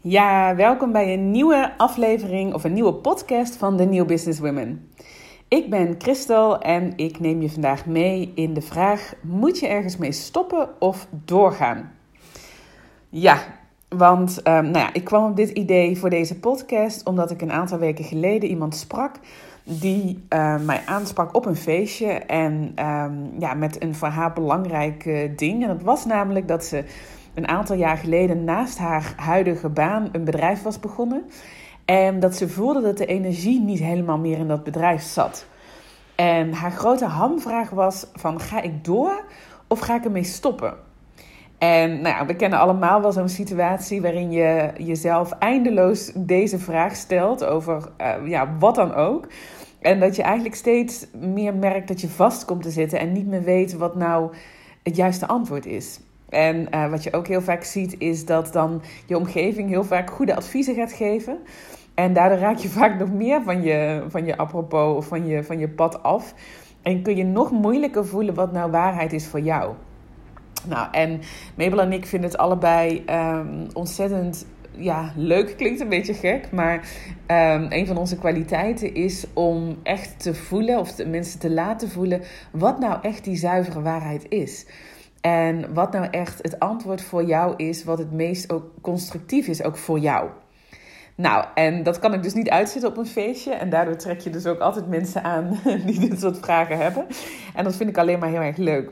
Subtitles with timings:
[0.00, 4.90] Ja, welkom bij een nieuwe aflevering of een nieuwe podcast van de New Business Women.
[5.48, 9.96] Ik ben Christel en ik neem je vandaag mee in de vraag: moet je ergens
[9.96, 11.92] mee stoppen of doorgaan?
[13.08, 13.38] Ja,
[13.88, 17.52] want um, nou ja, ik kwam op dit idee voor deze podcast omdat ik een
[17.52, 19.14] aantal weken geleden iemand sprak
[19.64, 22.52] die uh, mij aansprak op een feestje en
[22.84, 25.04] um, ja, met een voor haar belangrijk
[25.38, 25.62] ding.
[25.62, 26.84] En dat was namelijk dat ze
[27.38, 31.24] een aantal jaar geleden naast haar huidige baan een bedrijf was begonnen.
[31.84, 35.46] En dat ze voelde dat de energie niet helemaal meer in dat bedrijf zat.
[36.14, 39.24] En haar grote hamvraag was van ga ik door
[39.66, 40.74] of ga ik ermee stoppen?
[41.58, 46.96] En nou ja, we kennen allemaal wel zo'n situatie waarin je jezelf eindeloos deze vraag
[46.96, 49.28] stelt over uh, ja, wat dan ook.
[49.80, 53.26] En dat je eigenlijk steeds meer merkt dat je vast komt te zitten en niet
[53.26, 54.32] meer weet wat nou
[54.82, 56.00] het juiste antwoord is.
[56.28, 60.10] En uh, wat je ook heel vaak ziet, is dat dan je omgeving heel vaak
[60.10, 61.38] goede adviezen gaat geven.
[61.94, 65.44] En daardoor raak je vaak nog meer van je, van je apropos of van je,
[65.44, 66.34] van je pad af.
[66.82, 69.74] En kun je nog moeilijker voelen wat nou waarheid is voor jou.
[70.66, 71.20] Nou, en
[71.56, 75.56] Mabel en ik vinden het allebei um, ontzettend ja, leuk.
[75.56, 76.88] Klinkt een beetje gek, maar
[77.26, 81.90] um, een van onze kwaliteiten is om echt te voelen, of de mensen te laten
[81.90, 84.66] voelen, wat nou echt die zuivere waarheid is.
[85.20, 89.62] En wat nou echt het antwoord voor jou is, wat het meest ook constructief is,
[89.62, 90.30] ook voor jou.
[91.14, 93.52] Nou, en dat kan ik dus niet uitzetten op een feestje.
[93.52, 97.06] En daardoor trek je dus ook altijd mensen aan die dit soort vragen hebben.
[97.54, 98.90] En dat vind ik alleen maar heel erg leuk.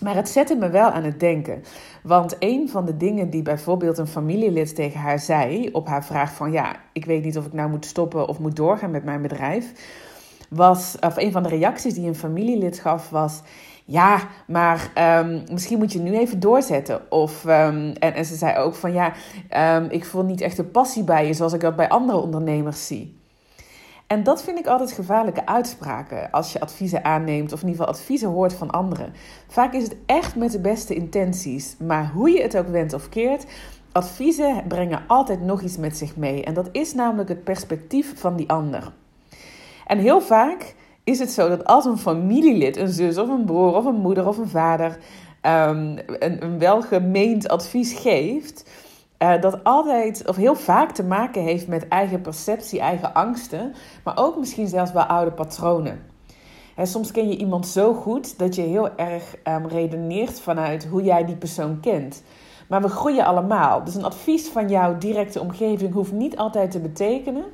[0.00, 1.62] Maar het zette me wel aan het denken.
[2.02, 6.34] Want een van de dingen die bijvoorbeeld een familielid tegen haar zei op haar vraag
[6.34, 9.22] van ja, ik weet niet of ik nou moet stoppen of moet doorgaan met mijn
[9.22, 9.72] bedrijf,
[10.48, 13.40] was, of een van de reacties die een familielid gaf was
[13.84, 17.10] ja, maar um, misschien moet je nu even doorzetten.
[17.10, 19.12] Of, um, en, en ze zei ook van ja,
[19.76, 22.86] um, ik voel niet echt de passie bij je zoals ik dat bij andere ondernemers
[22.86, 23.20] zie.
[24.06, 28.00] En dat vind ik altijd gevaarlijke uitspraken als je adviezen aanneemt of in ieder geval
[28.00, 29.12] adviezen hoort van anderen.
[29.48, 33.08] Vaak is het echt met de beste intenties, maar hoe je het ook wendt of
[33.08, 33.46] keert,
[33.92, 36.44] adviezen brengen altijd nog iets met zich mee.
[36.44, 38.92] En dat is namelijk het perspectief van die ander.
[39.86, 43.76] En heel vaak is het zo dat als een familielid, een zus of een broer
[43.76, 44.98] of een moeder of een vader,
[45.42, 48.70] um, een, een welgemeend advies geeft,
[49.18, 53.74] uh, dat altijd of heel vaak te maken heeft met eigen perceptie, eigen angsten,
[54.04, 56.10] maar ook misschien zelfs wel oude patronen.
[56.82, 61.24] Soms ken je iemand zo goed dat je heel erg um, redeneert vanuit hoe jij
[61.24, 62.22] die persoon kent.
[62.68, 63.84] Maar we groeien allemaal.
[63.84, 67.44] Dus een advies van jouw directe omgeving hoeft niet altijd te betekenen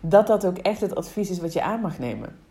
[0.00, 2.43] dat dat ook echt het advies is wat je aan mag nemen.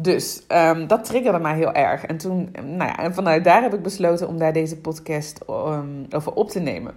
[0.00, 2.04] Dus um, dat triggerde mij heel erg.
[2.04, 6.06] En toen, nou ja, en vanuit daar heb ik besloten om daar deze podcast um,
[6.10, 6.94] over op te nemen.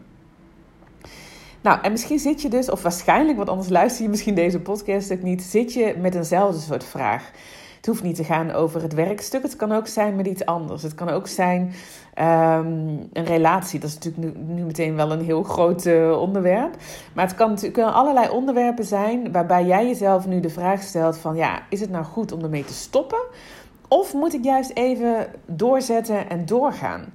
[1.61, 5.11] Nou, en misschien zit je dus, of waarschijnlijk, want anders luister je misschien deze podcast
[5.11, 7.31] ook niet, zit je met eenzelfde soort vraag.
[7.81, 9.41] Het hoeft niet te gaan over het werkstuk.
[9.41, 10.83] Het kan ook zijn met iets anders.
[10.83, 13.79] Het kan ook zijn um, een relatie.
[13.79, 16.75] Dat is natuurlijk nu, meteen wel een heel groot uh, onderwerp.
[17.13, 21.35] Maar het kan kunnen allerlei onderwerpen zijn waarbij jij jezelf nu de vraag stelt van
[21.35, 23.21] ja, is het nou goed om ermee te stoppen?
[23.87, 27.05] Of moet ik juist even doorzetten en doorgaan?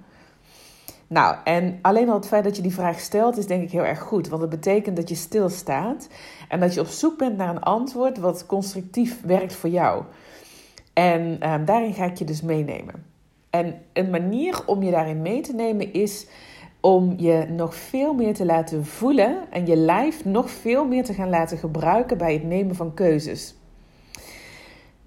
[1.06, 3.84] Nou, en alleen al het feit dat je die vraag stelt is denk ik heel
[3.84, 4.28] erg goed.
[4.28, 6.08] Want het betekent dat je stilstaat
[6.48, 10.02] en dat je op zoek bent naar een antwoord wat constructief werkt voor jou.
[10.96, 13.04] En um, daarin ga ik je dus meenemen.
[13.50, 16.26] En een manier om je daarin mee te nemen is
[16.80, 21.14] om je nog veel meer te laten voelen en je lijf nog veel meer te
[21.14, 23.54] gaan laten gebruiken bij het nemen van keuzes.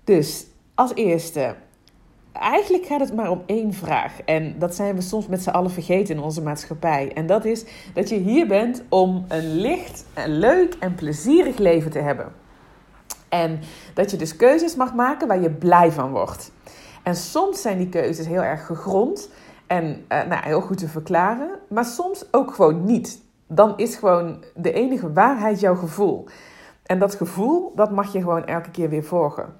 [0.03, 0.45] Dus
[0.75, 1.55] als eerste,
[2.31, 4.21] eigenlijk gaat het maar om één vraag.
[4.21, 7.11] En dat zijn we soms met z'n allen vergeten in onze maatschappij.
[7.13, 11.91] En dat is dat je hier bent om een licht, en leuk en plezierig leven
[11.91, 12.31] te hebben.
[13.29, 13.59] En
[13.93, 16.51] dat je dus keuzes mag maken waar je blij van wordt.
[17.03, 19.29] En soms zijn die keuzes heel erg gegrond
[19.67, 23.21] en uh, nou, heel goed te verklaren, maar soms ook gewoon niet.
[23.47, 26.25] Dan is gewoon de enige waarheid jouw gevoel.
[26.83, 29.55] En dat gevoel, dat mag je gewoon elke keer weer volgen.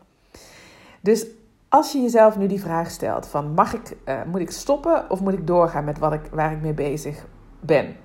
[1.01, 1.25] Dus
[1.69, 5.21] als je jezelf nu die vraag stelt van mag ik, uh, moet ik stoppen of
[5.21, 7.25] moet ik doorgaan met wat ik, waar ik mee bezig
[7.59, 7.95] ben?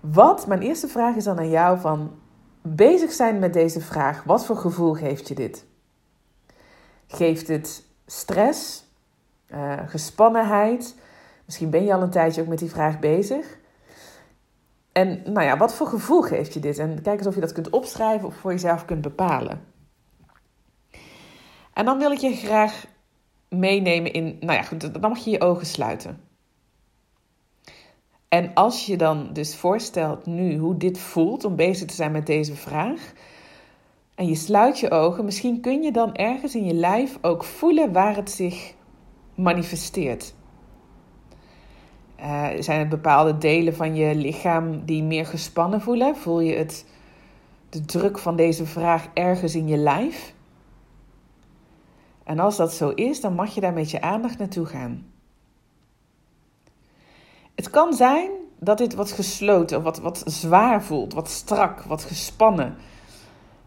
[0.00, 2.10] Wat, mijn eerste vraag is dan aan jou van
[2.62, 5.64] bezig zijn met deze vraag, wat voor gevoel geeft je dit?
[7.06, 8.84] Geeft het stress,
[9.54, 10.96] uh, gespannenheid?
[11.44, 13.58] Misschien ben je al een tijdje ook met die vraag bezig.
[14.92, 16.78] En nou ja, wat voor gevoel geeft je dit?
[16.78, 19.64] En kijk eens of je dat kunt opschrijven of voor jezelf kunt bepalen.
[21.72, 22.84] En dan wil ik je graag
[23.48, 26.31] meenemen in, nou ja, dan mag je je ogen sluiten.
[28.32, 32.26] En als je dan dus voorstelt nu hoe dit voelt om bezig te zijn met
[32.26, 33.12] deze vraag.
[34.14, 37.92] En je sluit je ogen, misschien kun je dan ergens in je lijf ook voelen
[37.92, 38.74] waar het zich
[39.34, 40.34] manifesteert.
[42.20, 46.16] Uh, zijn het bepaalde delen van je lichaam die meer gespannen voelen?
[46.16, 46.86] Voel je het,
[47.68, 50.34] de druk van deze vraag ergens in je lijf?
[52.24, 55.11] En als dat zo is, dan mag je daar met je aandacht naartoe gaan.
[57.54, 62.76] Het kan zijn dat dit wat gesloten, wat, wat zwaar voelt, wat strak, wat gespannen.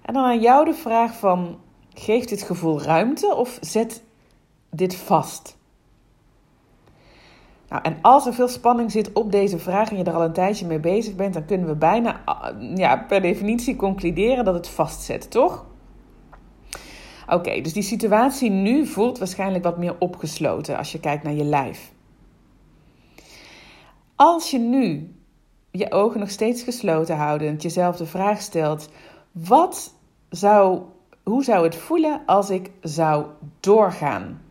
[0.02, 1.60] En dan aan jou de vraag van,
[1.94, 4.04] geeft dit gevoel ruimte of zet
[4.70, 5.58] dit vast?
[7.70, 10.34] Nou, en als er veel spanning zit op deze vraag en je er al een
[10.34, 12.22] tijdje mee bezig bent, dan kunnen we bijna
[12.76, 15.66] ja, per definitie concluderen dat het vastzet, toch?
[17.28, 21.44] Oké, dus die situatie nu voelt waarschijnlijk wat meer opgesloten als je kijkt naar je
[21.44, 21.94] lijf.
[24.16, 25.16] Als je nu
[25.72, 28.90] je ogen nog steeds gesloten houdt en jezelf de vraag stelt:
[29.32, 29.94] wat
[30.30, 30.82] zou,
[31.24, 33.26] hoe zou het voelen als ik zou
[33.60, 34.42] doorgaan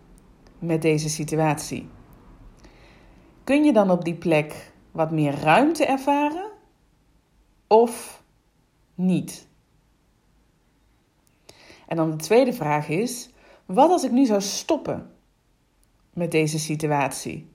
[0.58, 1.88] met deze situatie?
[3.44, 6.50] Kun je dan op die plek wat meer ruimte ervaren
[7.66, 8.22] of
[8.94, 9.46] niet?
[11.86, 13.30] En dan de tweede vraag is:
[13.66, 15.10] wat als ik nu zou stoppen
[16.12, 17.52] met deze situatie?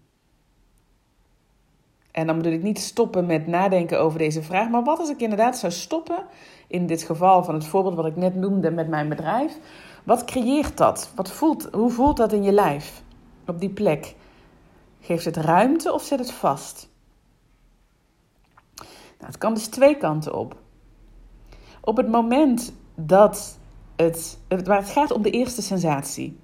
[2.19, 5.21] En dan bedoel ik niet stoppen met nadenken over deze vraag, maar wat als ik
[5.21, 6.25] inderdaad zou stoppen,
[6.67, 9.57] in dit geval van het voorbeeld wat ik net noemde met mijn bedrijf,
[10.03, 11.11] wat creëert dat?
[11.15, 13.03] Wat voelt, hoe voelt dat in je lijf
[13.47, 14.15] op die plek?
[15.01, 16.89] Geeft het ruimte of zet het vast?
[18.75, 20.55] Nou, het kan dus twee kanten op.
[21.81, 23.57] Op het moment dat
[23.95, 26.39] het, waar het gaat om de eerste sensatie.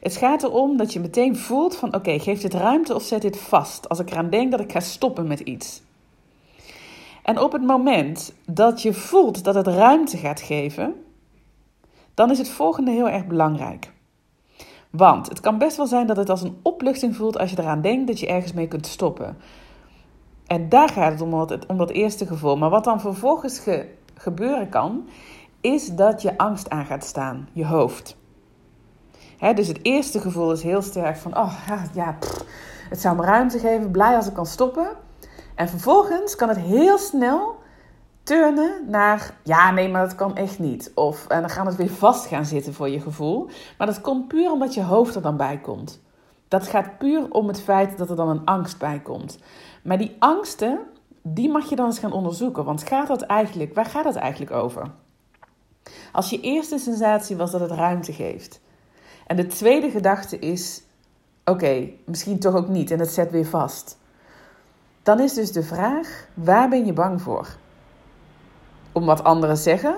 [0.00, 3.38] Het gaat erom dat je meteen voelt van oké, geeft dit ruimte of zet dit
[3.38, 5.82] vast als ik eraan denk dat ik ga stoppen met iets.
[7.22, 10.94] En op het moment dat je voelt dat het ruimte gaat geven,
[12.14, 13.92] dan is het volgende heel erg belangrijk.
[14.90, 17.80] Want het kan best wel zijn dat het als een opluchting voelt als je eraan
[17.80, 19.36] denkt dat je ergens mee kunt stoppen.
[20.46, 22.56] En daar gaat het om, het, om dat eerste gevoel.
[22.56, 23.62] Maar wat dan vervolgens
[24.14, 25.08] gebeuren kan,
[25.60, 28.15] is dat je angst aan gaat staan, je hoofd.
[29.38, 32.18] Dus het eerste gevoel is heel sterk van, oh ja, ja
[32.88, 34.88] het zou me ruimte geven, blij als ik kan stoppen.
[35.54, 37.56] En vervolgens kan het heel snel
[38.22, 40.92] turnen naar, ja nee, maar dat kan echt niet.
[40.94, 43.48] Of en dan gaan het weer vast gaan zitten voor je gevoel.
[43.78, 46.00] Maar dat komt puur omdat je hoofd er dan bij komt.
[46.48, 49.38] Dat gaat puur om het feit dat er dan een angst bij komt.
[49.82, 50.78] Maar die angsten,
[51.22, 52.64] die mag je dan eens gaan onderzoeken.
[52.64, 54.90] Want gaat dat eigenlijk, waar gaat het eigenlijk over?
[56.12, 58.60] Als je eerste sensatie was dat het ruimte geeft.
[59.26, 60.82] En de tweede gedachte is:
[61.44, 63.98] oké, misschien toch ook niet en het zet weer vast.
[65.02, 67.56] Dan is dus de vraag: waar ben je bang voor?
[68.92, 69.96] Om wat anderen zeggen?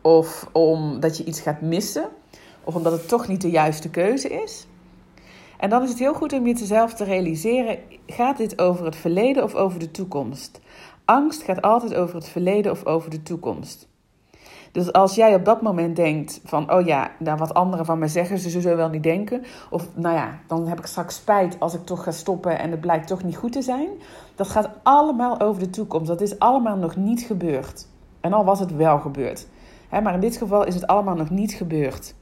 [0.00, 2.08] Of omdat je iets gaat missen?
[2.64, 4.66] Of omdat het toch niet de juiste keuze is?
[5.58, 9.42] En dan is het heel goed om jezelf te realiseren: gaat dit over het verleden
[9.42, 10.60] of over de toekomst?
[11.04, 13.88] Angst gaat altijd over het verleden of over de toekomst.
[14.72, 18.08] Dus als jij op dat moment denkt van, oh ja, nou, wat anderen van mij
[18.08, 19.44] zeggen, ze zullen wel niet denken.
[19.70, 22.80] Of nou ja, dan heb ik straks spijt als ik toch ga stoppen en het
[22.80, 23.88] blijkt toch niet goed te zijn.
[24.34, 26.06] Dat gaat allemaal over de toekomst.
[26.06, 27.86] Dat is allemaal nog niet gebeurd.
[28.20, 29.46] En al was het wel gebeurd.
[29.90, 32.14] maar in dit geval is het allemaal nog niet gebeurd.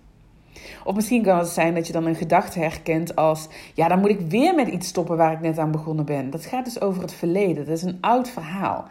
[0.84, 4.10] Of misschien kan het zijn dat je dan een gedachte herkent als: ja, dan moet
[4.10, 6.30] ik weer met iets stoppen waar ik net aan begonnen ben.
[6.30, 7.66] Dat gaat dus over het verleden.
[7.66, 8.84] Dat is een oud verhaal.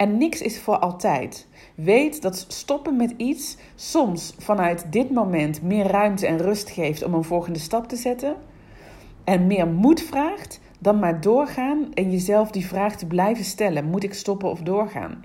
[0.00, 1.46] En niks is voor altijd.
[1.74, 7.14] Weet dat stoppen met iets soms vanuit dit moment meer ruimte en rust geeft om
[7.14, 8.36] een volgende stap te zetten.
[9.24, 14.04] En meer moed vraagt dan maar doorgaan en jezelf die vraag te blijven stellen: moet
[14.04, 15.24] ik stoppen of doorgaan?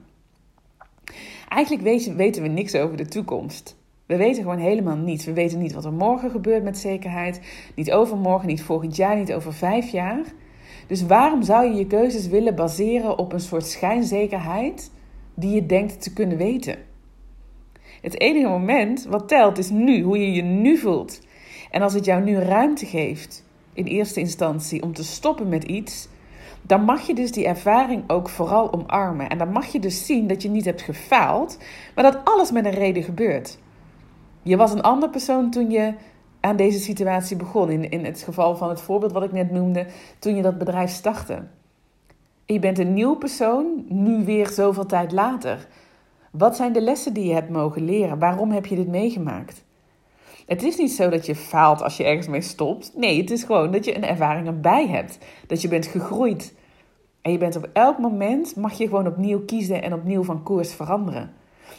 [1.49, 1.83] Eigenlijk
[2.15, 3.77] weten we niks over de toekomst.
[4.05, 5.25] We weten gewoon helemaal niets.
[5.25, 7.41] We weten niet wat er morgen gebeurt met zekerheid.
[7.75, 10.25] Niet overmorgen, niet volgend jaar, niet over vijf jaar.
[10.87, 14.91] Dus waarom zou je je keuzes willen baseren op een soort schijnzekerheid
[15.33, 16.77] die je denkt te kunnen weten?
[18.01, 21.21] Het enige moment wat telt is nu, hoe je je nu voelt.
[21.71, 26.07] En als het jou nu ruimte geeft, in eerste instantie, om te stoppen met iets,
[26.61, 29.29] dan mag je dus die ervaring ook vooral omarmen.
[29.29, 31.57] En dan mag je dus zien dat je niet hebt gefaald,
[31.95, 33.57] maar dat alles met een reden gebeurt.
[34.41, 35.93] Je was een andere persoon toen je
[36.45, 37.69] aan deze situatie begon.
[37.69, 39.85] In, in het geval van het voorbeeld wat ik net noemde,
[40.19, 41.43] toen je dat bedrijf startte.
[42.45, 45.67] je bent een nieuw persoon, nu weer zoveel tijd later.
[46.31, 48.19] Wat zijn de lessen die je hebt mogen leren?
[48.19, 49.63] Waarom heb je dit meegemaakt?
[50.45, 52.91] Het is niet zo dat je faalt als je ergens mee stopt.
[52.95, 55.17] Nee, het is gewoon dat je een ervaring erbij hebt.
[55.47, 56.53] Dat je bent gegroeid.
[57.21, 60.73] En je bent op elk moment, mag je gewoon opnieuw kiezen en opnieuw van koers
[60.73, 61.33] veranderen.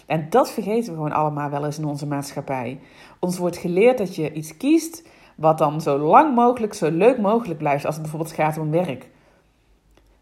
[0.06, 2.80] En dat vergeten we gewoon allemaal wel eens in onze maatschappij.
[3.20, 7.58] Ons wordt geleerd dat je iets kiest wat dan zo lang mogelijk, zo leuk mogelijk
[7.58, 9.08] blijft als het bijvoorbeeld gaat om werk.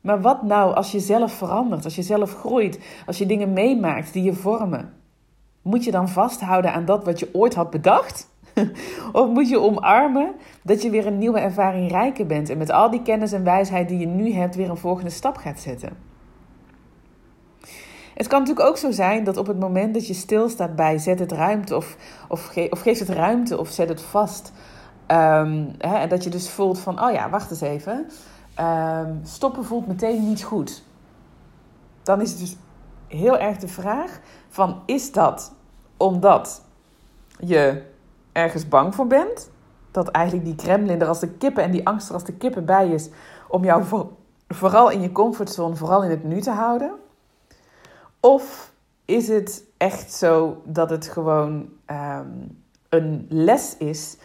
[0.01, 4.13] Maar wat nou als je zelf verandert, als je zelf groeit, als je dingen meemaakt
[4.13, 4.93] die je vormen?
[5.63, 8.29] Moet je dan vasthouden aan dat wat je ooit had bedacht?
[9.13, 12.91] of moet je omarmen dat je weer een nieuwe ervaring rijker bent en met al
[12.91, 16.14] die kennis en wijsheid die je nu hebt weer een volgende stap gaat zetten?
[18.15, 21.19] Het kan natuurlijk ook zo zijn dat op het moment dat je stilstaat bij zet
[21.19, 21.97] het ruimte of,
[22.29, 24.53] of, of geef het ruimte of zet het vast.
[25.09, 28.07] Um, hè, dat je dus voelt van, oh ja, wacht eens even.
[28.61, 30.83] Um, stoppen voelt meteen niet goed.
[32.03, 32.57] Dan is het dus
[33.07, 35.53] heel erg de vraag van, is dat
[35.97, 36.63] omdat
[37.39, 37.83] je
[38.33, 39.51] ergens bang voor bent?
[39.91, 42.65] Dat eigenlijk die Kremlin er als de kippen en die angst er als de kippen
[42.65, 43.09] bij is
[43.49, 44.11] om jou voor,
[44.49, 47.03] vooral in je comfortzone, vooral in het nu te houden?
[48.25, 48.73] Of
[49.05, 54.17] is het echt zo dat het gewoon um, een les is,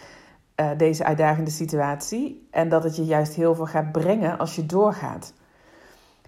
[0.56, 4.66] uh, deze uitdagende situatie, en dat het je juist heel veel gaat brengen als je
[4.66, 5.34] doorgaat?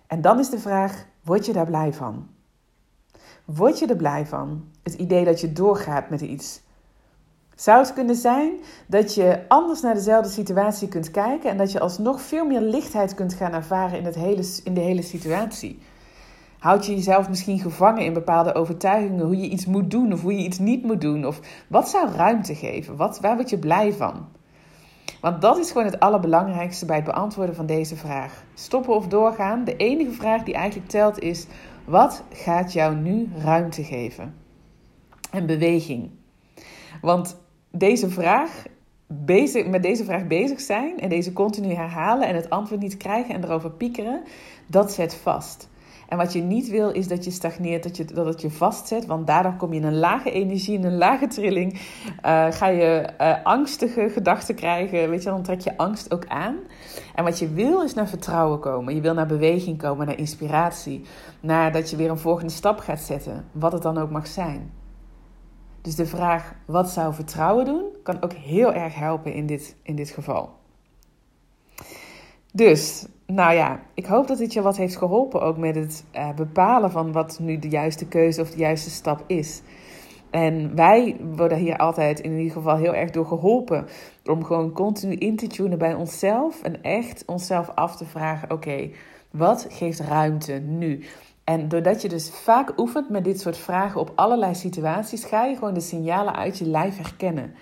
[0.08, 2.28] En dan is de vraag: word je daar blij van?
[3.46, 4.64] Word je er blij van?
[4.84, 6.62] Het idee dat je doorgaat met iets.
[7.56, 8.52] Zou het kunnen zijn
[8.88, 13.14] dat je anders naar dezelfde situatie kunt kijken en dat je alsnog veel meer lichtheid
[13.14, 15.80] kunt gaan ervaren in, het hele, in de hele situatie?
[16.62, 20.38] Houd je jezelf misschien gevangen in bepaalde overtuigingen hoe je iets moet doen of hoe
[20.38, 21.26] je iets niet moet doen?
[21.26, 22.96] Of wat zou ruimte geven?
[22.96, 24.28] Wat, waar word je blij van?
[25.22, 28.44] Want dat is gewoon het allerbelangrijkste bij het beantwoorden van deze vraag.
[28.54, 29.64] Stoppen of doorgaan?
[29.64, 31.46] De enige vraag die eigenlijk telt is:
[31.86, 34.36] wat gaat jou nu ruimte geven?
[35.32, 36.10] En beweging.
[37.02, 37.38] Want
[37.72, 38.64] deze vraag,
[39.08, 43.36] bezig, met deze vraag bezig zijn en deze continu herhalen en het antwoord niet krijgen
[43.36, 44.22] en erover piekeren,
[44.68, 45.70] dat zet vast.
[46.12, 49.06] En wat je niet wil, is dat je stagneert, dat, je, dat het je vastzet.
[49.06, 51.74] Want daardoor kom je in een lage energie, in een lage trilling.
[51.74, 55.10] Uh, ga je uh, angstige gedachten krijgen.
[55.10, 56.58] Weet je, dan trek je angst ook aan.
[57.16, 58.96] En wat je wil, is naar vertrouwen komen.
[58.96, 61.06] Je wil naar beweging komen, naar inspiratie.
[61.40, 63.46] Naar dat je weer een volgende stap gaat zetten.
[63.52, 64.72] Wat het dan ook mag zijn.
[65.82, 69.96] Dus de vraag, wat zou vertrouwen doen, kan ook heel erg helpen in dit, in
[69.96, 70.50] dit geval.
[72.54, 76.34] Dus nou ja, ik hoop dat dit je wat heeft geholpen ook met het uh,
[76.34, 79.62] bepalen van wat nu de juiste keuze of de juiste stap is.
[80.30, 83.86] En wij worden hier altijd in ieder geval heel erg door geholpen.
[84.26, 86.62] Om gewoon continu in te tunen bij onszelf.
[86.62, 88.90] En echt onszelf af te vragen: oké,
[89.32, 91.04] wat geeft ruimte nu?
[91.44, 95.56] En doordat je dus vaak oefent met dit soort vragen op allerlei situaties, ga je
[95.56, 97.54] gewoon de signalen uit je lijf herkennen.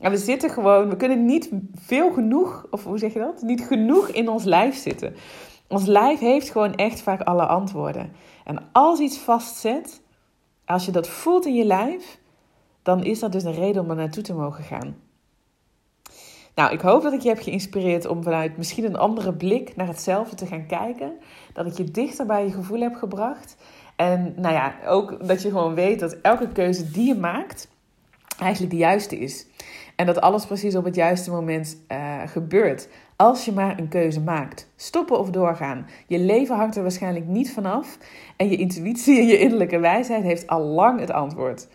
[0.00, 3.42] En we zitten gewoon, we kunnen niet veel genoeg, of hoe zeg je dat?
[3.42, 5.14] Niet genoeg in ons lijf zitten.
[5.68, 8.12] Ons lijf heeft gewoon echt vaak alle antwoorden.
[8.44, 10.02] En als iets vastzet,
[10.64, 12.18] als je dat voelt in je lijf,
[12.82, 14.96] dan is dat dus een reden om er naartoe te mogen gaan.
[16.54, 19.86] Nou, ik hoop dat ik je heb geïnspireerd om vanuit misschien een andere blik naar
[19.86, 21.12] hetzelfde te gaan kijken.
[21.52, 23.56] Dat ik je dichter bij je gevoel heb gebracht.
[23.96, 27.68] En nou ja, ook dat je gewoon weet dat elke keuze die je maakt,
[28.38, 29.46] eigenlijk de juiste is.
[30.00, 32.88] En dat alles precies op het juiste moment uh, gebeurt.
[33.16, 34.70] Als je maar een keuze maakt.
[34.76, 35.86] Stoppen of doorgaan.
[36.06, 37.98] Je leven hangt er waarschijnlijk niet vanaf.
[38.36, 41.68] En je intuïtie en je innerlijke wijsheid heeft al lang het antwoord.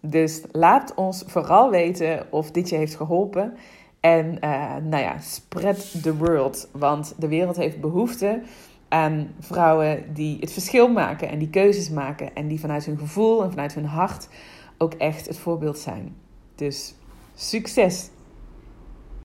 [0.00, 3.56] Dus laat ons vooral weten of dit je heeft geholpen.
[4.00, 6.68] En uh, nou ja, spread the world.
[6.72, 8.42] Want de wereld heeft behoefte
[8.88, 12.34] aan vrouwen die het verschil maken en die keuzes maken.
[12.34, 14.28] En die vanuit hun gevoel en vanuit hun hart
[14.78, 16.16] ook echt het voorbeeld zijn.
[16.54, 16.94] Dus
[17.36, 18.10] succes!